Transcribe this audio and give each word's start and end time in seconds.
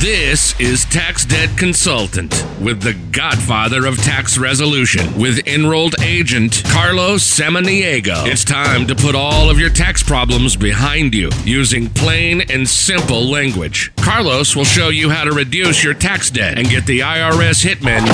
This 0.00 0.58
is 0.58 0.86
Tax 0.86 1.26
Debt 1.26 1.58
Consultant 1.58 2.32
with 2.58 2.80
the 2.80 2.94
godfather 3.12 3.84
of 3.84 3.98
tax 3.98 4.38
resolution 4.38 5.14
with 5.20 5.46
enrolled 5.46 5.94
agent 6.00 6.62
Carlos 6.68 7.22
Samaniego. 7.22 8.26
It's 8.26 8.42
time 8.42 8.86
to 8.86 8.94
put 8.94 9.14
all 9.14 9.50
of 9.50 9.58
your 9.58 9.68
tax 9.68 10.02
problems 10.02 10.56
behind 10.56 11.12
you 11.12 11.28
using 11.44 11.90
plain 11.90 12.40
and 12.50 12.66
simple 12.66 13.28
language. 13.28 13.92
Carlos 13.96 14.56
will 14.56 14.64
show 14.64 14.88
you 14.88 15.10
how 15.10 15.24
to 15.24 15.32
reduce 15.32 15.84
your 15.84 15.92
tax 15.92 16.30
debt 16.30 16.58
and 16.58 16.66
get 16.70 16.86
the 16.86 17.00
IRS 17.00 17.62
hitmen 17.62 18.08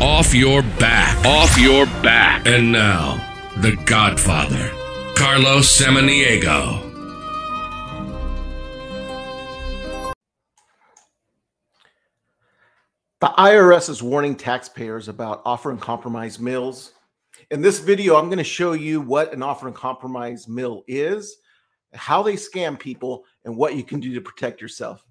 off 0.00 0.34
your 0.34 0.62
back. 0.62 1.22
Off 1.26 1.58
your 1.58 1.84
back. 2.02 2.46
And 2.46 2.72
now, 2.72 3.18
the 3.58 3.76
godfather, 3.84 4.70
Carlos 5.14 5.68
Samaniego. 5.68 6.87
The 13.20 13.34
IRS 13.36 13.90
is 13.90 14.00
warning 14.00 14.36
taxpayers 14.36 15.08
about 15.08 15.42
offer 15.44 15.72
and 15.72 15.80
compromise 15.80 16.38
mills. 16.38 16.92
In 17.50 17.60
this 17.60 17.80
video, 17.80 18.14
I'm 18.14 18.26
going 18.26 18.38
to 18.38 18.44
show 18.44 18.74
you 18.74 19.00
what 19.00 19.32
an 19.32 19.42
offer 19.42 19.66
and 19.66 19.74
compromise 19.74 20.46
mill 20.46 20.84
is, 20.86 21.38
how 21.94 22.22
they 22.22 22.34
scam 22.34 22.78
people, 22.78 23.24
and 23.44 23.56
what 23.56 23.74
you 23.74 23.82
can 23.82 23.98
do 23.98 24.14
to 24.14 24.20
protect 24.20 24.60
yourself. 24.60 25.04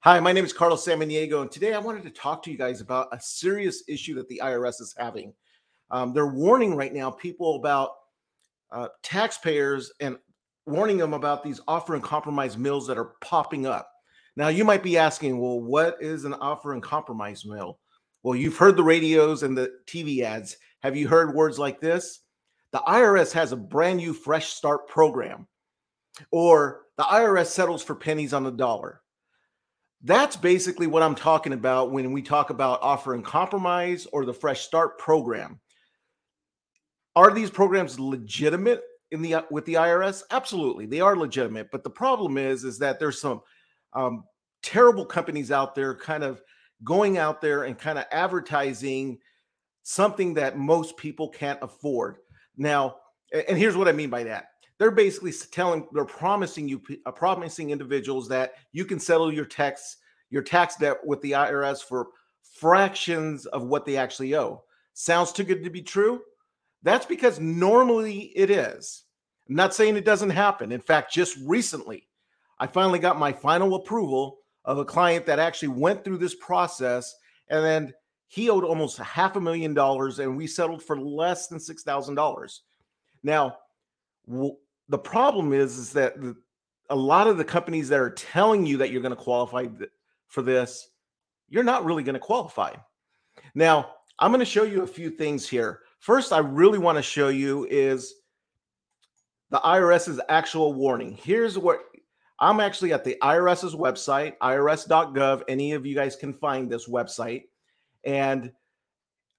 Hi, 0.00 0.18
my 0.18 0.32
name 0.32 0.44
is 0.44 0.52
Carlos 0.52 0.84
Samaniego, 0.84 1.40
and 1.42 1.48
today 1.48 1.74
I 1.74 1.78
wanted 1.78 2.02
to 2.02 2.10
talk 2.10 2.42
to 2.42 2.50
you 2.50 2.58
guys 2.58 2.80
about 2.80 3.06
a 3.12 3.20
serious 3.20 3.84
issue 3.86 4.16
that 4.16 4.28
the 4.28 4.40
IRS 4.42 4.80
is 4.80 4.92
having. 4.98 5.32
Um, 5.92 6.12
they're 6.12 6.26
warning 6.26 6.74
right 6.74 6.92
now 6.92 7.08
people 7.08 7.54
about 7.54 7.90
uh, 8.72 8.88
taxpayers 9.04 9.92
and 10.00 10.16
warning 10.66 10.98
them 10.98 11.14
about 11.14 11.44
these 11.44 11.60
offer 11.68 11.94
and 11.94 12.02
compromise 12.02 12.58
mills 12.58 12.88
that 12.88 12.98
are 12.98 13.12
popping 13.20 13.64
up. 13.64 13.88
Now, 14.38 14.46
you 14.46 14.64
might 14.64 14.84
be 14.84 14.96
asking, 14.96 15.40
well, 15.40 15.58
what 15.60 15.96
is 16.00 16.24
an 16.24 16.32
offer 16.34 16.72
and 16.72 16.80
compromise 16.80 17.44
mill? 17.44 17.80
Well, 18.22 18.36
you've 18.36 18.56
heard 18.56 18.76
the 18.76 18.84
radios 18.84 19.42
and 19.42 19.58
the 19.58 19.72
TV 19.84 20.22
ads. 20.22 20.56
Have 20.84 20.96
you 20.96 21.08
heard 21.08 21.34
words 21.34 21.58
like 21.58 21.80
this? 21.80 22.20
The 22.70 22.78
IRS 22.78 23.32
has 23.32 23.50
a 23.50 23.56
brand 23.56 23.96
new 23.96 24.12
fresh 24.12 24.50
start 24.50 24.86
program, 24.86 25.48
or 26.30 26.82
the 26.96 27.02
IRS 27.02 27.46
settles 27.46 27.82
for 27.82 27.96
pennies 27.96 28.32
on 28.32 28.44
the 28.44 28.52
dollar. 28.52 29.00
That's 30.04 30.36
basically 30.36 30.86
what 30.86 31.02
I'm 31.02 31.16
talking 31.16 31.52
about 31.52 31.90
when 31.90 32.12
we 32.12 32.22
talk 32.22 32.50
about 32.50 32.80
offer 32.80 33.14
and 33.14 33.24
compromise 33.24 34.06
or 34.12 34.24
the 34.24 34.32
fresh 34.32 34.60
start 34.60 34.98
program. 34.98 35.58
Are 37.16 37.34
these 37.34 37.50
programs 37.50 37.98
legitimate 37.98 38.82
in 39.10 39.20
the 39.20 39.44
with 39.50 39.64
the 39.64 39.74
IRS? 39.74 40.22
Absolutely, 40.30 40.86
they 40.86 41.00
are 41.00 41.16
legitimate. 41.16 41.72
But 41.72 41.82
the 41.82 41.90
problem 41.90 42.38
is, 42.38 42.62
is 42.62 42.78
that 42.78 43.00
there's 43.00 43.20
some 43.20 43.40
um, 43.98 44.24
terrible 44.62 45.04
companies 45.04 45.50
out 45.50 45.74
there 45.74 45.94
kind 45.94 46.22
of 46.22 46.40
going 46.84 47.18
out 47.18 47.40
there 47.40 47.64
and 47.64 47.76
kind 47.78 47.98
of 47.98 48.04
advertising 48.12 49.18
something 49.82 50.34
that 50.34 50.56
most 50.56 50.96
people 50.96 51.28
can't 51.28 51.58
afford. 51.62 52.18
Now, 52.56 52.96
and 53.48 53.58
here's 53.58 53.76
what 53.76 53.88
I 53.88 53.92
mean 53.92 54.10
by 54.10 54.22
that. 54.24 54.46
They're 54.78 54.92
basically 54.92 55.32
telling, 55.32 55.88
they're 55.92 56.04
promising 56.04 56.68
you, 56.68 56.80
uh, 57.04 57.10
promising 57.10 57.70
individuals 57.70 58.28
that 58.28 58.54
you 58.72 58.84
can 58.84 59.00
settle 59.00 59.32
your 59.32 59.44
tax, 59.44 59.96
your 60.30 60.42
tax 60.42 60.76
debt 60.76 60.98
with 61.04 61.20
the 61.22 61.32
IRS 61.32 61.82
for 61.82 62.08
fractions 62.54 63.46
of 63.46 63.64
what 63.64 63.84
they 63.84 63.96
actually 63.96 64.36
owe. 64.36 64.62
Sounds 64.94 65.32
too 65.32 65.44
good 65.44 65.64
to 65.64 65.70
be 65.70 65.82
true? 65.82 66.20
That's 66.84 67.06
because 67.06 67.40
normally 67.40 68.32
it 68.36 68.50
is. 68.50 69.02
I'm 69.48 69.56
not 69.56 69.74
saying 69.74 69.96
it 69.96 70.04
doesn't 70.04 70.30
happen. 70.30 70.70
In 70.70 70.80
fact, 70.80 71.12
just 71.12 71.36
recently, 71.44 72.07
I 72.60 72.66
finally 72.66 72.98
got 72.98 73.18
my 73.18 73.32
final 73.32 73.74
approval 73.74 74.38
of 74.64 74.78
a 74.78 74.84
client 74.84 75.26
that 75.26 75.38
actually 75.38 75.68
went 75.68 76.04
through 76.04 76.18
this 76.18 76.34
process 76.34 77.14
and 77.48 77.64
then 77.64 77.92
he 78.26 78.50
owed 78.50 78.64
almost 78.64 78.98
half 78.98 79.36
a 79.36 79.40
million 79.40 79.72
dollars 79.72 80.18
and 80.18 80.36
we 80.36 80.46
settled 80.46 80.82
for 80.82 81.00
less 81.00 81.48
than 81.48 81.58
$6,000. 81.58 82.58
Now, 83.22 83.56
w- 84.28 84.56
the 84.88 84.98
problem 84.98 85.52
is 85.52 85.78
is 85.78 85.92
that 85.94 86.20
the, 86.20 86.36
a 86.90 86.96
lot 86.96 87.26
of 87.26 87.38
the 87.38 87.44
companies 87.44 87.88
that 87.88 88.00
are 88.00 88.10
telling 88.10 88.66
you 88.66 88.76
that 88.78 88.90
you're 88.90 89.02
going 89.02 89.16
to 89.16 89.22
qualify 89.22 89.66
th- 89.66 89.90
for 90.26 90.42
this, 90.42 90.90
you're 91.48 91.64
not 91.64 91.84
really 91.84 92.02
going 92.02 92.14
to 92.14 92.20
qualify. 92.20 92.74
Now, 93.54 93.94
I'm 94.18 94.30
going 94.30 94.40
to 94.40 94.44
show 94.44 94.64
you 94.64 94.82
a 94.82 94.86
few 94.86 95.10
things 95.10 95.48
here. 95.48 95.80
First, 96.00 96.32
I 96.32 96.38
really 96.38 96.78
want 96.78 96.96
to 96.96 97.02
show 97.02 97.28
you 97.28 97.66
is 97.70 98.14
the 99.50 99.58
IRS's 99.58 100.20
actual 100.28 100.74
warning. 100.74 101.12
Here's 101.12 101.56
what 101.56 101.80
I'm 102.40 102.60
actually 102.60 102.92
at 102.92 103.04
the 103.04 103.16
IRS's 103.22 103.74
website, 103.74 104.38
irs.gov. 104.38 105.42
Any 105.48 105.72
of 105.72 105.84
you 105.84 105.94
guys 105.94 106.14
can 106.16 106.32
find 106.32 106.70
this 106.70 106.88
website. 106.88 107.44
And 108.04 108.52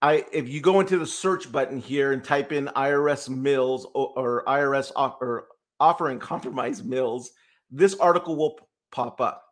I 0.02 0.26
if 0.32 0.48
you 0.50 0.62
go 0.62 0.80
into 0.80 0.98
the 0.98 1.06
search 1.06 1.52
button 1.52 1.80
here 1.80 2.12
and 2.12 2.24
type 2.24 2.52
in 2.52 2.68
IRS 2.68 3.30
mills 3.30 3.88
or, 3.94 4.14
or 4.16 4.44
IRS 4.48 4.92
or 4.96 5.48
offering 5.80 6.20
compromise 6.20 6.84
mills, 6.84 7.32
this 7.72 7.96
article 7.96 8.36
will 8.36 8.60
pop 8.92 9.22
up. 9.22 9.46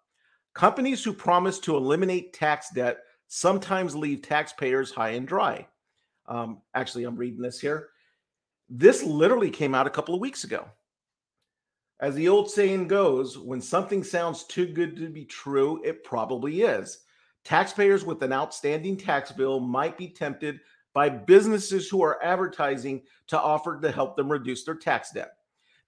Companies 0.53 1.03
who 1.03 1.13
promise 1.13 1.59
to 1.59 1.78
eliminate 1.78 2.34
tax 2.34 2.69
debt 2.74 2.97
sometimes 3.28 3.96
leave 3.96 4.22
taxpayers 4.22 4.91
high 4.91 5.12
and 5.12 5.28
dry. 5.28 5.68
Um, 6.28 6.62
actually, 6.74 7.03
I'm 7.03 7.16
reading 7.16 7.41
this 7.41 7.59
here. 7.59 7.90
This 8.69 9.03
literally 9.03 9.50
came 9.50 9.75
out 9.75 9.88
a 9.88 9.91
couple 9.91 10.16
of 10.16 10.22
weeks 10.22 10.44
ago. 10.44 10.68
As 12.00 12.13
the 12.13 12.28
old 12.28 12.50
saying 12.50 12.88
goes, 12.88 13.40
when 13.40 13.59
something 13.59 14.03
sounds 14.03 14.44
too 14.44 14.68
good 14.68 14.96
to 14.97 15.09
be 15.09 15.25
true, 15.25 15.81
it 15.84 16.03
probably 16.03 16.62
is. 16.62 17.00
Taxpayers 17.44 18.06
with 18.06 18.22
an 18.22 18.31
outstanding 18.31 18.97
tax 18.97 19.31
bill 19.31 19.59
might 19.59 19.97
be 19.97 20.07
tempted 20.07 20.59
by 20.94 21.09
businesses 21.09 21.90
who 21.90 22.03
are 22.03 22.24
advertising 22.24 23.02
to 23.28 23.40
offer 23.40 23.80
to 23.80 23.91
help 23.91 24.16
them 24.16 24.31
reduce 24.31 24.63
their 24.63 24.75
tax 24.75 25.12
debt. 25.12 25.31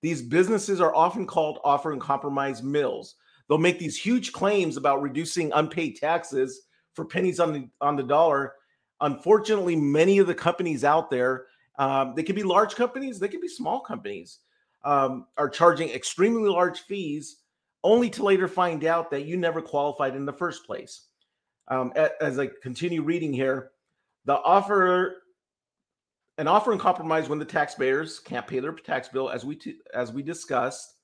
These 0.01 0.23
businesses 0.23 0.81
are 0.81 0.95
often 0.95 1.27
called 1.27 1.59
offer 1.63 1.91
and 1.91 2.01
compromise 2.01 2.63
mills. 2.63 3.15
They'll 3.47 3.57
make 3.59 3.77
these 3.77 3.97
huge 3.97 4.31
claims 4.31 4.77
about 4.77 5.01
reducing 5.01 5.51
unpaid 5.51 5.97
taxes 5.97 6.61
for 6.93 7.05
pennies 7.05 7.39
on 7.39 7.53
the 7.53 7.69
on 7.81 7.95
the 7.95 8.03
dollar. 8.03 8.53
Unfortunately, 9.01 9.75
many 9.75 10.17
of 10.17 10.27
the 10.27 10.35
companies 10.35 10.83
out 10.83 11.11
there, 11.11 11.47
um, 11.77 12.13
they 12.15 12.23
can 12.23 12.35
be 12.35 12.43
large 12.43 12.75
companies, 12.75 13.19
they 13.19 13.27
can 13.27 13.41
be 13.41 13.47
small 13.47 13.79
companies 13.79 14.39
um, 14.83 15.27
are 15.37 15.49
charging 15.49 15.89
extremely 15.89 16.49
large 16.49 16.79
fees 16.81 17.37
only 17.83 18.09
to 18.09 18.23
later 18.23 18.47
find 18.47 18.83
out 18.85 19.11
that 19.11 19.25
you 19.25 19.37
never 19.37 19.61
qualified 19.61 20.15
in 20.15 20.25
the 20.25 20.33
first 20.33 20.65
place. 20.65 21.07
Um, 21.67 21.93
as 22.19 22.39
I 22.39 22.49
continue 22.61 23.03
reading 23.03 23.31
here, 23.31 23.71
the 24.25 24.37
offer, 24.37 25.17
an 26.37 26.47
offer 26.47 26.71
and 26.71 26.81
compromise 26.81 27.29
when 27.29 27.39
the 27.39 27.45
taxpayers 27.45 28.19
can't 28.19 28.47
pay 28.47 28.59
their 28.59 28.73
tax 28.73 29.07
bill, 29.07 29.29
as 29.29 29.45
we 29.45 29.55
t- 29.55 29.79
as 29.93 30.11
we 30.11 30.23
discussed. 30.23 30.95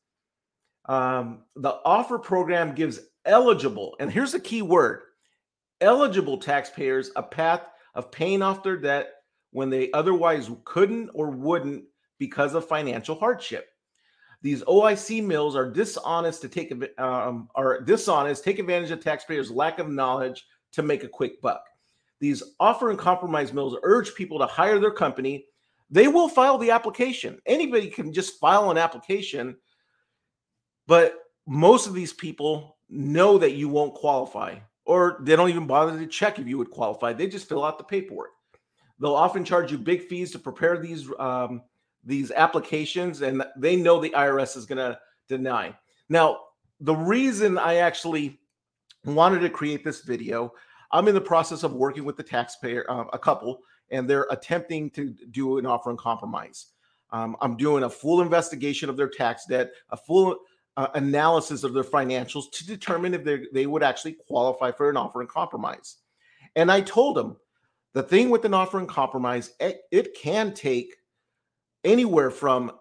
Um, 0.87 1.43
the 1.55 1.75
offer 1.85 2.17
program 2.17 2.75
gives 2.75 2.99
eligible, 3.25 3.95
and 3.99 4.11
here's 4.11 4.31
the 4.31 4.39
key 4.39 4.63
word: 4.63 5.01
eligible 5.81 6.39
taxpayers 6.39 7.11
a 7.15 7.23
path 7.23 7.61
of 7.93 8.11
paying 8.11 8.41
off 8.41 8.63
their 8.63 8.77
debt 8.77 9.11
when 9.51 9.69
they 9.69 9.91
otherwise 9.91 10.49
couldn't 10.65 11.09
or 11.13 11.29
wouldn't 11.29 11.85
because 12.17 12.53
of 12.53 12.67
financial 12.67 13.15
hardship. 13.15 13.69
These 14.41 14.63
OIC 14.63 15.23
mills 15.25 15.55
are 15.55 15.71
dishonest 15.71 16.41
to 16.41 16.49
take 16.49 16.71
um, 16.99 17.49
are 17.55 17.81
dishonest, 17.81 18.43
take 18.43 18.59
advantage 18.59 18.91
of 18.91 19.03
taxpayers' 19.03 19.49
lack 19.49 19.79
of 19.79 19.89
knowledge 19.89 20.45
to 20.73 20.83
make 20.83 21.03
a 21.03 21.07
quick 21.07 21.41
buck. 21.41 21.65
These 22.19 22.43
offer 22.59 22.89
and 22.89 22.99
compromise 22.99 23.53
mills 23.53 23.75
urge 23.83 24.13
people 24.13 24.39
to 24.39 24.45
hire 24.45 24.79
their 24.79 24.91
company. 24.91 25.45
They 25.89 26.07
will 26.07 26.29
file 26.29 26.57
the 26.57 26.71
application. 26.71 27.39
Anybody 27.45 27.89
can 27.89 28.13
just 28.13 28.39
file 28.39 28.71
an 28.71 28.77
application, 28.77 29.57
but 30.87 31.15
most 31.47 31.87
of 31.87 31.93
these 31.93 32.13
people 32.13 32.77
know 32.89 33.37
that 33.37 33.53
you 33.53 33.69
won't 33.69 33.93
qualify, 33.93 34.55
or 34.85 35.17
they 35.21 35.35
don't 35.35 35.49
even 35.49 35.67
bother 35.67 35.97
to 35.97 36.07
check 36.07 36.39
if 36.39 36.47
you 36.47 36.57
would 36.57 36.71
qualify. 36.71 37.13
They 37.13 37.27
just 37.27 37.49
fill 37.49 37.63
out 37.63 37.77
the 37.77 37.83
paperwork. 37.83 38.31
They'll 38.99 39.15
often 39.15 39.43
charge 39.43 39.71
you 39.71 39.77
big 39.77 40.07
fees 40.07 40.31
to 40.31 40.39
prepare 40.39 40.77
these 40.77 41.09
um, 41.19 41.63
these 42.05 42.31
applications 42.31 43.21
and 43.21 43.43
they 43.57 43.75
know 43.75 43.99
the 43.99 44.11
IRS 44.11 44.55
is 44.55 44.65
going 44.65 44.77
to 44.77 44.97
deny. 45.27 45.75
Now, 46.09 46.39
the 46.79 46.95
reason 46.95 47.57
I 47.57 47.75
actually 47.75 48.39
wanted 49.05 49.39
to 49.39 49.49
create 49.49 49.83
this 49.83 50.01
video, 50.01 50.53
I'm 50.91 51.07
in 51.07 51.15
the 51.15 51.21
process 51.21 51.63
of 51.63 51.73
working 51.73 52.05
with 52.05 52.17
the 52.17 52.23
taxpayer, 52.23 52.85
uh, 52.89 53.05
a 53.13 53.19
couple, 53.19 53.61
and 53.91 54.09
they're 54.09 54.27
attempting 54.29 54.89
to 54.91 55.15
do 55.31 55.57
an 55.57 55.65
offer 55.65 55.89
and 55.89 55.99
compromise. 55.99 56.67
Um, 57.11 57.35
I'm 57.41 57.55
doing 57.55 57.83
a 57.83 57.89
full 57.89 58.21
investigation 58.21 58.89
of 58.89 58.97
their 58.97 59.09
tax 59.09 59.45
debt, 59.45 59.71
a 59.89 59.97
full 59.97 60.37
uh, 60.77 60.87
analysis 60.95 61.63
of 61.63 61.73
their 61.73 61.83
financials 61.83 62.51
to 62.51 62.65
determine 62.65 63.13
if 63.13 63.51
they 63.53 63.65
would 63.65 63.83
actually 63.83 64.17
qualify 64.27 64.71
for 64.71 64.89
an 64.89 64.97
offer 64.97 65.21
and 65.21 65.29
compromise. 65.29 65.97
And 66.55 66.71
I 66.71 66.81
told 66.81 67.15
them 67.15 67.37
the 67.93 68.03
thing 68.03 68.29
with 68.29 68.43
an 68.43 68.53
offer 68.53 68.79
and 68.79 68.89
compromise, 68.89 69.53
it, 69.59 69.81
it 69.91 70.13
can 70.15 70.53
take 70.53 70.95
anywhere 71.85 72.31
from 72.31 72.71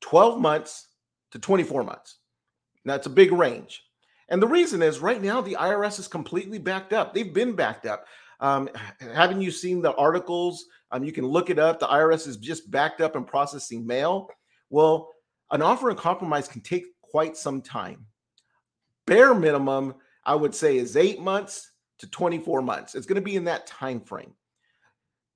12 0.00 0.40
months 0.40 0.88
to 1.30 1.38
24 1.38 1.84
months. 1.84 2.16
That's 2.84 3.06
a 3.06 3.10
big 3.10 3.32
range. 3.32 3.82
And 4.28 4.42
the 4.42 4.48
reason 4.48 4.82
is 4.82 5.00
right 5.00 5.20
now 5.20 5.40
the 5.40 5.56
IRS 5.58 5.98
is 5.98 6.08
completely 6.08 6.58
backed 6.58 6.92
up. 6.92 7.14
They've 7.14 7.32
been 7.32 7.54
backed 7.54 7.86
up. 7.86 8.06
Um, 8.40 8.68
haven't 9.00 9.42
you 9.42 9.50
seen 9.50 9.82
the 9.82 9.94
articles? 9.94 10.64
Um, 10.90 11.04
you 11.04 11.12
can 11.12 11.26
look 11.26 11.50
it 11.50 11.58
up. 11.58 11.78
The 11.78 11.86
IRS 11.86 12.26
is 12.26 12.36
just 12.36 12.70
backed 12.70 13.00
up 13.00 13.16
and 13.16 13.26
processing 13.26 13.86
mail. 13.86 14.28
Well, 14.70 15.10
an 15.50 15.62
offer 15.62 15.90
and 15.90 15.98
compromise 15.98 16.48
can 16.48 16.62
take 16.62 16.86
quite 17.02 17.36
some 17.36 17.60
time. 17.60 18.06
Bare 19.06 19.34
minimum, 19.34 19.94
I 20.24 20.34
would 20.34 20.54
say, 20.54 20.78
is 20.78 20.96
eight 20.96 21.20
months 21.20 21.72
to 21.98 22.08
24 22.08 22.62
months. 22.62 22.94
It's 22.94 23.06
going 23.06 23.16
to 23.16 23.20
be 23.20 23.36
in 23.36 23.44
that 23.44 23.66
time 23.66 24.00
frame. 24.00 24.32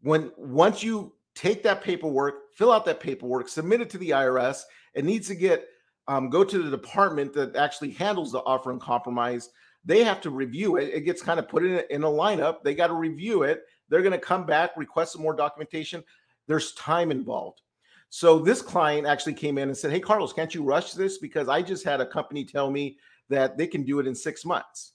When 0.00 0.30
once 0.36 0.82
you 0.82 1.12
take 1.34 1.62
that 1.62 1.82
paperwork, 1.82 2.54
fill 2.54 2.72
out 2.72 2.84
that 2.84 3.00
paperwork, 3.00 3.48
submit 3.48 3.80
it 3.80 3.90
to 3.90 3.98
the 3.98 4.10
IRS, 4.10 4.62
it 4.94 5.04
needs 5.04 5.28
to 5.28 5.34
get 5.34 5.66
um, 6.06 6.28
go 6.28 6.44
to 6.44 6.62
the 6.62 6.70
department 6.70 7.32
that 7.34 7.56
actually 7.56 7.90
handles 7.90 8.32
the 8.32 8.40
offer 8.40 8.70
and 8.70 8.80
compromise. 8.80 9.50
They 9.84 10.04
have 10.04 10.20
to 10.22 10.30
review 10.30 10.76
it. 10.76 10.90
It 10.92 11.00
gets 11.02 11.22
kind 11.22 11.38
of 11.38 11.48
put 11.48 11.64
in 11.64 11.76
a, 11.76 11.82
in 11.94 12.04
a 12.04 12.08
lineup. 12.08 12.62
They 12.62 12.74
got 12.74 12.88
to 12.88 12.94
review 12.94 13.42
it. 13.42 13.62
They're 13.88 14.02
going 14.02 14.12
to 14.12 14.18
come 14.18 14.46
back, 14.46 14.76
request 14.76 15.12
some 15.12 15.22
more 15.22 15.34
documentation. 15.34 16.04
There's 16.46 16.72
time 16.72 17.10
involved. 17.10 17.62
So 18.10 18.38
this 18.38 18.62
client 18.62 19.06
actually 19.06 19.34
came 19.34 19.58
in 19.58 19.68
and 19.68 19.76
said, 19.76 19.90
"Hey, 19.90 20.00
Carlos, 20.00 20.32
can't 20.32 20.54
you 20.54 20.62
rush 20.62 20.92
this? 20.92 21.18
Because 21.18 21.48
I 21.48 21.62
just 21.62 21.84
had 21.84 22.00
a 22.00 22.06
company 22.06 22.44
tell 22.44 22.70
me 22.70 22.98
that 23.28 23.56
they 23.56 23.66
can 23.66 23.82
do 23.82 23.98
it 23.98 24.06
in 24.06 24.14
six 24.14 24.44
months." 24.44 24.92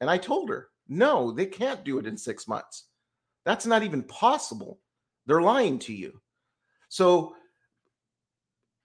And 0.00 0.08
I 0.08 0.18
told 0.18 0.48
her, 0.48 0.68
"No, 0.88 1.32
they 1.32 1.46
can't 1.46 1.84
do 1.84 1.98
it 1.98 2.06
in 2.06 2.16
six 2.16 2.48
months. 2.48 2.84
That's 3.44 3.66
not 3.66 3.82
even 3.82 4.02
possible. 4.04 4.78
They're 5.28 5.42
lying 5.42 5.78
to 5.80 5.92
you." 5.92 6.20
So 6.88 7.36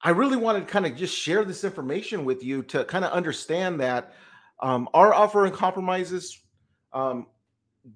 I 0.04 0.10
really 0.10 0.36
wanted 0.36 0.62
to 0.62 0.66
kind 0.66 0.86
of 0.86 0.96
just 0.96 1.18
share 1.18 1.46
this 1.46 1.64
information 1.64 2.26
with 2.26 2.44
you 2.44 2.62
to 2.64 2.84
kind 2.84 3.06
of 3.06 3.12
understand 3.12 3.80
that 3.80 4.14
um, 4.60 4.90
our 4.94 5.14
offer 5.14 5.46
and 5.46 5.54
compromises. 5.54 6.40
Um, 6.92 7.28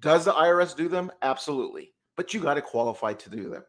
does 0.00 0.24
the 0.24 0.32
IRS 0.32 0.74
do 0.74 0.88
them? 0.88 1.12
Absolutely, 1.22 1.92
but 2.16 2.34
you 2.34 2.40
got 2.40 2.54
to 2.54 2.62
qualify 2.62 3.12
to 3.12 3.30
do 3.30 3.48
them. 3.48 3.62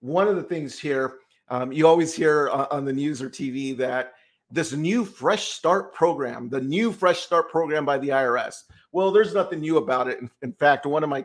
One 0.00 0.28
of 0.28 0.36
the 0.36 0.42
things 0.42 0.78
here, 0.78 1.18
um, 1.48 1.72
you 1.72 1.86
always 1.86 2.14
hear 2.14 2.48
uh, 2.50 2.66
on 2.70 2.84
the 2.84 2.92
news 2.92 3.20
or 3.20 3.28
TV 3.28 3.76
that 3.78 4.14
this 4.50 4.72
new 4.72 5.04
Fresh 5.04 5.48
Start 5.48 5.94
program, 5.94 6.48
the 6.48 6.60
new 6.60 6.92
Fresh 6.92 7.20
Start 7.20 7.50
program 7.50 7.84
by 7.84 7.98
the 7.98 8.08
IRS. 8.08 8.62
Well, 8.92 9.10
there's 9.10 9.34
nothing 9.34 9.60
new 9.60 9.76
about 9.76 10.08
it. 10.08 10.18
In, 10.20 10.30
in 10.42 10.52
fact, 10.52 10.86
one 10.86 11.02
of 11.02 11.10
my 11.10 11.24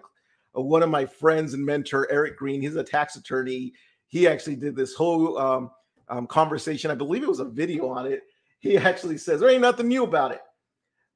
one 0.61 0.83
of 0.83 0.89
my 0.89 1.05
friends 1.05 1.53
and 1.53 1.65
mentor, 1.65 2.07
Eric 2.11 2.37
Green, 2.37 2.61
he's 2.61 2.75
a 2.75 2.83
tax 2.83 3.15
attorney. 3.15 3.73
He 4.07 4.27
actually 4.27 4.55
did 4.55 4.75
this 4.75 4.93
whole 4.93 5.37
um, 5.37 5.71
um, 6.07 6.27
conversation. 6.27 6.91
I 6.91 6.95
believe 6.95 7.23
it 7.23 7.29
was 7.29 7.39
a 7.39 7.45
video 7.45 7.89
on 7.89 8.05
it. 8.05 8.21
He 8.59 8.77
actually 8.77 9.17
says 9.17 9.39
there 9.39 9.49
ain't 9.49 9.61
nothing 9.61 9.87
new 9.87 10.03
about 10.03 10.31
it. 10.31 10.41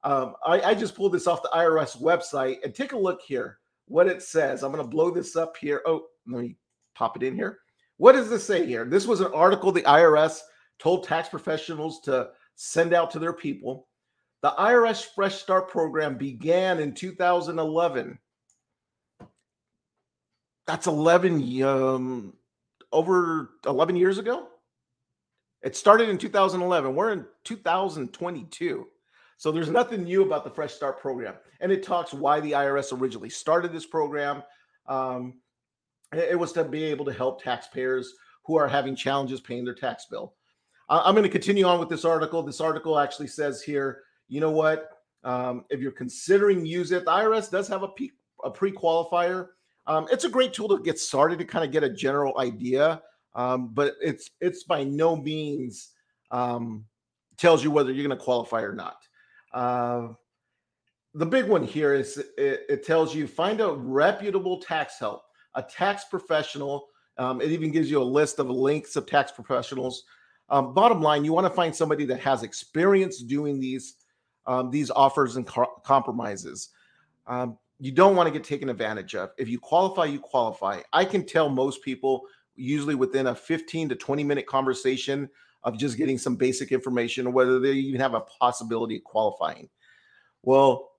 Um, 0.04 0.36
I, 0.46 0.62
I, 0.62 0.76
just 0.76 0.96
pulled 0.96 1.12
this 1.12 1.28
off 1.28 1.42
the 1.42 1.50
IRS 1.54 2.02
website 2.02 2.64
and 2.64 2.74
take 2.74 2.94
a 2.94 2.98
look 2.98 3.20
here 3.22 3.60
what 3.90 4.08
it 4.08 4.22
says. 4.22 4.64
I'm 4.64 4.72
going 4.72 4.84
to 4.84 4.90
blow 4.90 5.12
this 5.12 5.36
up 5.36 5.58
here. 5.58 5.82
Oh, 5.86 6.06
let 6.26 6.42
me 6.42 6.56
pop 6.96 7.18
it 7.18 7.24
in 7.24 7.36
here. 7.36 7.60
What 7.98 8.14
does 8.14 8.30
this 8.30 8.46
say 8.46 8.66
here? 8.66 8.86
This 8.86 9.06
was 9.06 9.20
an 9.20 9.34
article 9.34 9.74
the 9.74 9.82
IRS 9.82 10.40
told 10.80 11.04
tax 11.04 11.28
professionals 11.28 12.00
to 12.02 12.30
send 12.56 12.94
out 12.94 13.12
to 13.12 13.20
their 13.20 13.34
people. 13.34 13.90
The 14.42 14.52
IRS 14.52 15.08
Fresh 15.14 15.36
Start 15.36 15.68
program 15.68 16.18
began 16.18 16.80
in 16.80 16.94
2011. 16.94 18.18
That's 20.70 20.86
11 20.86 21.64
um, 21.64 22.32
over 22.92 23.50
11 23.66 23.96
years 23.96 24.20
ago. 24.20 24.50
It 25.64 25.76
started 25.76 26.10
in 26.10 26.20
2011. 26.20 26.94
We're 26.94 27.12
in 27.12 27.26
2022. 27.44 28.88
So 29.38 29.52
there's 29.52 29.72
nothing 29.72 30.04
new 30.04 30.22
about 30.22 30.44
the 30.44 30.52
Fresh 30.52 30.76
Start 30.76 31.00
program. 31.00 31.34
And 31.60 31.72
it 31.72 31.82
talks 31.82 32.14
why 32.14 32.40
the 32.40 32.52
IRS 32.52 32.96
originally 32.96 33.32
started 33.32 33.74
this 33.74 33.88
program. 33.88 34.44
Um, 34.86 35.40
it 36.14 36.38
was 36.38 36.52
to 36.52 36.64
be 36.64 36.84
able 36.84 37.06
to 37.06 37.14
help 37.14 37.42
taxpayers 37.42 38.14
who 38.46 38.56
are 38.56 38.68
having 38.68 38.96
challenges 38.96 39.42
paying 39.42 39.66
their 39.66 39.74
tax 39.74 40.06
bill. 40.06 40.36
I'm 40.88 41.16
going 41.16 41.24
to 41.24 41.30
continue 41.30 41.66
on 41.66 41.80
with 41.80 41.90
this 41.90 42.06
article. 42.06 42.44
This 42.44 42.62
article 42.62 43.00
actually 43.00 43.28
says 43.28 43.64
here, 43.64 44.04
you 44.28 44.40
know 44.40 44.52
what? 44.52 45.00
Um, 45.24 45.66
if 45.72 45.80
you're 45.80 45.92
considering 45.92 46.64
use 46.64 46.92
it, 46.92 47.06
the 47.06 47.12
IRS 47.12 47.50
does 47.50 47.68
have 47.70 47.82
a, 47.82 47.90
a 48.44 48.52
pre-qualifier. 48.52 49.48
Um, 49.90 50.08
it's 50.12 50.24
a 50.24 50.30
great 50.30 50.54
tool 50.54 50.70
to 50.70 50.84
get 50.84 51.00
started 51.00 51.40
to 51.40 51.46
kind 51.46 51.66
of 51.66 51.72
get 51.72 51.84
a 51.84 51.90
general 51.90 52.40
idea, 52.40 53.02
um, 53.34 53.70
but 53.74 53.96
it's 54.00 54.30
it's 54.40 54.64
by 54.64 54.84
no 54.84 55.16
means 55.16 55.90
um, 56.30 56.86
tells 57.38 57.64
you 57.64 57.72
whether 57.72 57.92
you're 57.92 58.08
going 58.08 58.18
to 58.18 58.24
qualify 58.24 58.62
or 58.62 58.74
not. 58.74 58.98
Uh, 59.52 60.10
the 61.16 61.26
big 61.26 61.46
one 61.46 61.64
here 61.64 61.96
is 61.96 62.20
it, 62.38 62.62
it, 62.70 62.86
tells 62.86 63.16
you 63.16 63.26
find 63.26 63.62
a 63.62 63.74
reputable 63.74 64.62
tax 64.62 65.00
help, 65.00 65.24
a 65.56 65.64
tax 65.64 66.06
professional. 66.06 66.88
Um, 67.18 67.42
it 67.42 67.50
even 67.50 67.72
gives 67.72 67.90
you 67.90 68.00
a 68.00 68.04
list 68.04 68.38
of 68.38 68.48
links 68.48 68.96
of 68.96 69.08
tax 69.08 69.32
professionals. 69.32 70.04
Um, 70.50 70.76
bottom 70.76 71.02
line, 71.02 71.26
you 71.26 71.34
want 71.34 71.48
to 71.48 71.54
find 71.54 71.76
somebody 71.76 72.06
that 72.06 72.20
has 72.20 72.44
experience 72.44 73.24
doing 73.24 73.60
these 73.60 73.96
um, 74.46 74.70
these 74.70 74.92
offers 74.92 75.36
and 75.36 75.48
co- 75.48 75.82
compromises. 75.84 76.70
Um, 77.26 77.58
you 77.80 77.92
don't 77.92 78.16
want 78.16 78.28
to 78.28 78.34
get 78.34 78.44
taken 78.44 78.70
advantage 78.70 79.16
of. 79.16 79.32
If 79.38 79.48
you 79.48 79.60
qualify, 79.60 80.06
you 80.06 80.20
qualify. 80.20 80.82
I 80.92 81.06
can 81.06 81.26
tell 81.26 81.50
most 81.50 81.82
people 81.82 82.24
usually 82.56 82.96
within 82.96 83.28
a 83.28 83.36
15 83.36 83.90
to 83.90 83.96
20 83.96 84.24
minute 84.24 84.46
conversation 84.46 85.30
of 85.64 85.78
just 85.78 85.98
getting 85.98 86.18
some 86.18 86.36
basic 86.36 86.72
information 86.72 87.28
or 87.28 87.32
whether 87.32 87.60
they 87.60 87.72
even 87.72 88.02
have 88.02 88.14
a 88.14 88.22
possibility 88.22 88.98
of 88.98 89.04
qualifying. 89.04 89.70
Well, 90.44 90.90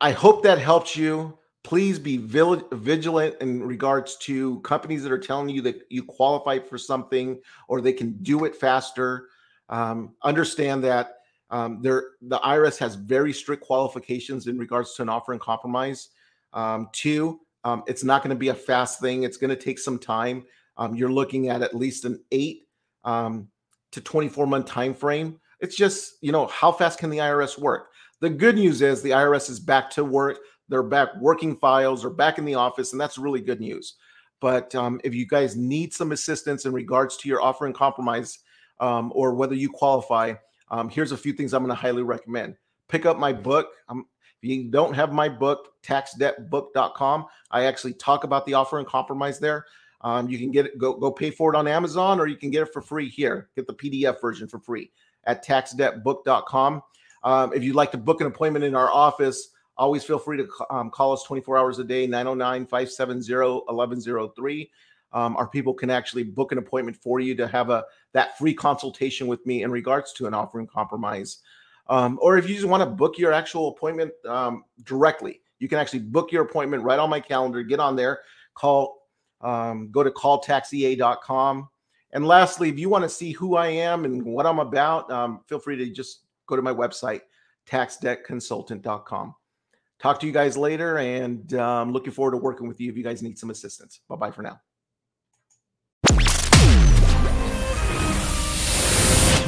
I 0.00 0.12
hope 0.12 0.42
that 0.44 0.58
helps 0.58 0.96
you. 0.96 1.38
Please 1.64 1.98
be 1.98 2.16
vigilant 2.16 3.36
in 3.40 3.62
regards 3.62 4.16
to 4.18 4.60
companies 4.60 5.04
that 5.04 5.12
are 5.12 5.18
telling 5.18 5.48
you 5.48 5.62
that 5.62 5.82
you 5.90 6.02
qualify 6.02 6.58
for 6.58 6.76
something 6.76 7.40
or 7.68 7.80
they 7.80 7.92
can 7.92 8.14
do 8.22 8.44
it 8.44 8.56
faster. 8.56 9.28
Um, 9.68 10.16
understand 10.22 10.82
that 10.84 11.18
um, 11.52 11.82
there, 11.82 12.12
the 12.22 12.38
IRS 12.38 12.78
has 12.78 12.94
very 12.94 13.32
strict 13.32 13.62
qualifications 13.62 14.46
in 14.46 14.58
regards 14.58 14.94
to 14.94 15.02
an 15.02 15.10
offer 15.10 15.32
and 15.32 15.40
compromise. 15.40 16.08
Um, 16.54 16.88
two, 16.92 17.40
um, 17.64 17.84
it's 17.86 18.02
not 18.02 18.22
going 18.22 18.34
to 18.34 18.40
be 18.40 18.48
a 18.48 18.54
fast 18.54 19.00
thing. 19.00 19.22
It's 19.22 19.36
going 19.36 19.50
to 19.50 19.56
take 19.56 19.78
some 19.78 19.98
time. 19.98 20.44
Um, 20.78 20.94
you're 20.94 21.12
looking 21.12 21.50
at 21.50 21.60
at 21.60 21.76
least 21.76 22.06
an 22.06 22.24
eight 22.32 22.66
um, 23.04 23.48
to 23.92 24.00
24 24.00 24.46
month 24.46 24.66
time 24.66 24.94
frame. 24.94 25.38
It's 25.60 25.76
just, 25.76 26.14
you 26.22 26.32
know, 26.32 26.46
how 26.46 26.72
fast 26.72 26.98
can 26.98 27.10
the 27.10 27.18
IRS 27.18 27.58
work? 27.58 27.90
The 28.20 28.30
good 28.30 28.54
news 28.54 28.80
is 28.80 29.02
the 29.02 29.10
IRS 29.10 29.50
is 29.50 29.60
back 29.60 29.90
to 29.90 30.04
work. 30.04 30.38
They're 30.70 30.82
back 30.82 31.08
working 31.20 31.56
files, 31.56 32.00
they're 32.00 32.10
back 32.10 32.38
in 32.38 32.46
the 32.46 32.54
office, 32.54 32.92
and 32.92 33.00
that's 33.00 33.18
really 33.18 33.42
good 33.42 33.60
news. 33.60 33.96
But 34.40 34.74
um, 34.74 35.00
if 35.04 35.14
you 35.14 35.26
guys 35.26 35.54
need 35.54 35.92
some 35.92 36.12
assistance 36.12 36.64
in 36.64 36.72
regards 36.72 37.18
to 37.18 37.28
your 37.28 37.42
offer 37.42 37.66
and 37.66 37.74
compromise 37.74 38.38
or 38.80 39.34
whether 39.34 39.54
you 39.54 39.68
qualify, 39.68 40.32
um, 40.72 40.88
here's 40.88 41.12
a 41.12 41.16
few 41.16 41.32
things 41.34 41.52
I'm 41.52 41.62
going 41.62 41.68
to 41.68 41.80
highly 41.80 42.02
recommend. 42.02 42.56
Pick 42.88 43.06
up 43.06 43.18
my 43.18 43.32
book. 43.32 43.68
Um, 43.88 44.06
if 44.42 44.48
you 44.50 44.64
don't 44.64 44.94
have 44.94 45.12
my 45.12 45.28
book, 45.28 45.74
taxdebtbook.com, 45.84 47.26
I 47.50 47.64
actually 47.66 47.92
talk 47.92 48.24
about 48.24 48.44
the 48.46 48.54
offer 48.54 48.78
and 48.78 48.86
compromise 48.86 49.38
there. 49.38 49.66
Um, 50.00 50.28
you 50.28 50.38
can 50.38 50.50
get 50.50 50.66
it, 50.66 50.78
go, 50.78 50.94
go 50.94 51.12
pay 51.12 51.30
for 51.30 51.54
it 51.54 51.56
on 51.56 51.68
Amazon 51.68 52.18
or 52.18 52.26
you 52.26 52.36
can 52.36 52.50
get 52.50 52.62
it 52.62 52.72
for 52.72 52.82
free 52.82 53.08
here. 53.08 53.50
Get 53.54 53.68
the 53.68 53.74
PDF 53.74 54.20
version 54.20 54.48
for 54.48 54.58
free 54.58 54.90
at 55.24 55.44
taxdebtbook.com. 55.44 56.82
Um, 57.22 57.52
if 57.52 57.62
you'd 57.62 57.76
like 57.76 57.92
to 57.92 57.98
book 57.98 58.20
an 58.20 58.26
appointment 58.26 58.64
in 58.64 58.74
our 58.74 58.90
office, 58.90 59.50
always 59.76 60.02
feel 60.02 60.18
free 60.18 60.38
to 60.38 60.48
um, 60.70 60.90
call 60.90 61.12
us 61.12 61.22
24 61.22 61.56
hours 61.56 61.78
a 61.78 61.84
day, 61.84 62.06
909 62.06 62.66
570 62.66 63.62
1103. 63.66 64.70
Um, 65.12 65.36
our 65.36 65.46
people 65.46 65.74
can 65.74 65.90
actually 65.90 66.22
book 66.22 66.52
an 66.52 66.58
appointment 66.58 66.96
for 66.96 67.20
you 67.20 67.34
to 67.36 67.46
have 67.46 67.70
a 67.70 67.84
that 68.12 68.38
free 68.38 68.54
consultation 68.54 69.26
with 69.26 69.44
me 69.46 69.62
in 69.62 69.70
regards 69.70 70.12
to 70.14 70.26
an 70.26 70.34
offering 70.34 70.66
compromise. 70.66 71.38
Um, 71.88 72.18
or 72.22 72.38
if 72.38 72.48
you 72.48 72.54
just 72.54 72.68
want 72.68 72.82
to 72.82 72.86
book 72.86 73.18
your 73.18 73.32
actual 73.32 73.68
appointment 73.68 74.12
um, 74.26 74.64
directly, 74.84 75.40
you 75.58 75.68
can 75.68 75.78
actually 75.78 76.00
book 76.00 76.32
your 76.32 76.42
appointment 76.44 76.82
right 76.82 76.98
on 76.98 77.10
my 77.10 77.20
calendar. 77.20 77.62
Get 77.62 77.80
on 77.80 77.96
there, 77.96 78.20
call 78.54 79.02
um, 79.42 79.90
go 79.90 80.02
to 80.02 80.10
calltaxea.com. 80.10 81.68
And 82.12 82.26
lastly, 82.26 82.68
if 82.68 82.78
you 82.78 82.88
want 82.88 83.04
to 83.04 83.08
see 83.08 83.32
who 83.32 83.56
I 83.56 83.68
am 83.68 84.04
and 84.04 84.22
what 84.24 84.46
I'm 84.46 84.58
about, 84.58 85.10
um, 85.10 85.40
feel 85.48 85.58
free 85.58 85.76
to 85.76 85.90
just 85.90 86.20
go 86.46 86.56
to 86.56 86.62
my 86.62 86.72
website, 86.72 87.22
taxdebtconsultant.com. 87.68 89.34
Talk 89.98 90.20
to 90.20 90.26
you 90.26 90.32
guys 90.32 90.56
later 90.56 90.98
and 90.98 91.54
um, 91.54 91.92
looking 91.92 92.12
forward 92.12 92.32
to 92.32 92.36
working 92.36 92.66
with 92.66 92.80
you 92.80 92.90
if 92.90 92.96
you 92.96 93.04
guys 93.04 93.22
need 93.22 93.38
some 93.38 93.50
assistance. 93.50 94.00
Bye 94.08 94.16
bye 94.16 94.30
for 94.30 94.42
now. 94.42 94.60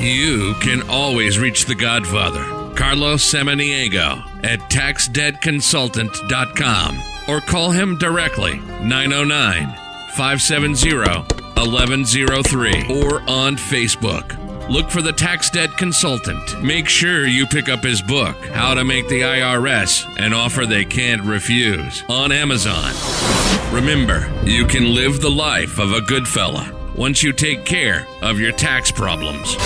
You 0.04 0.54
can 0.60 0.88
always 0.90 1.38
reach 1.38 1.64
the 1.64 1.74
Godfather, 1.74 2.44
Carlos 2.74 3.24
Samaniego, 3.24 4.22
at 4.44 4.58
taxdebtconsultant.com 4.68 7.02
or 7.26 7.40
call 7.40 7.70
him 7.70 7.96
directly, 7.96 8.58
909 8.58 9.74
570 10.14 10.98
1103 10.98 13.02
or 13.02 13.22
on 13.22 13.56
Facebook. 13.56 14.38
look 14.68 14.90
for 14.90 15.00
the 15.00 15.12
Tax 15.12 15.48
Debt 15.48 15.74
Consultant. 15.78 16.62
Make 16.62 16.86
sure 16.86 17.26
you 17.26 17.46
pick 17.46 17.70
up 17.70 17.82
his 17.82 18.02
book, 18.02 18.36
How 18.48 18.74
to 18.74 18.84
Make 18.84 19.08
the 19.08 19.22
IRS 19.22 20.04
an 20.18 20.34
Offer 20.34 20.66
They 20.66 20.84
Can't 20.84 21.22
Refuse, 21.22 22.04
on 22.10 22.30
Amazon. 22.30 22.92
Remember, 23.72 24.30
you 24.44 24.66
can 24.66 24.94
live 24.94 25.22
the 25.22 25.30
life 25.30 25.78
of 25.78 25.92
a 25.92 26.02
good 26.02 26.28
fella 26.28 26.70
once 26.94 27.22
you 27.22 27.32
take 27.32 27.64
care 27.64 28.06
of 28.22 28.38
your 28.38 28.52
tax 28.52 28.90
problems. 28.90 29.56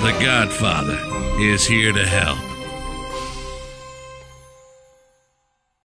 The 0.00 0.12
Godfather 0.20 0.96
is 1.40 1.66
here 1.66 1.92
to 1.92 2.06
help. 2.06 2.47